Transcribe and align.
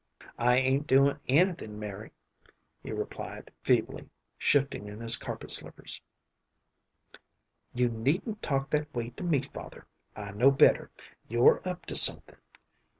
"I 0.39 0.55
ain't 0.55 0.87
doin' 0.87 1.19
anything, 1.27 1.79
Mari," 1.79 2.09
he 2.81 2.91
replied, 2.91 3.51
feebly, 3.61 4.09
shifting 4.35 4.87
in 4.87 4.99
his 4.99 5.15
carpet 5.15 5.51
slippers. 5.51 6.01
"You 7.75 7.87
needn't 7.87 8.41
talk 8.41 8.71
that 8.71 8.91
way 8.95 9.11
to 9.11 9.23
me, 9.23 9.43
father; 9.43 9.85
I 10.15 10.31
know 10.31 10.49
better. 10.49 10.89
You're 11.27 11.61
up 11.69 11.85
to 11.85 11.95
something. 11.95 12.37